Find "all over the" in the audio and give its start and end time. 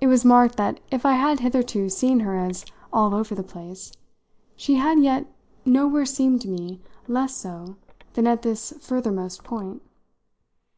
2.90-3.42